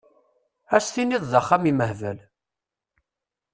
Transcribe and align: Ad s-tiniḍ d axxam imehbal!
Ad 0.75 0.81
s-tiniḍ 0.85 1.23
d 1.31 1.33
axxam 1.39 1.63
imehbal! 1.71 2.19